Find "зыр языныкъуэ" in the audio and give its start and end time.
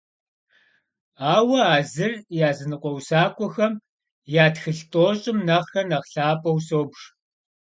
1.91-2.91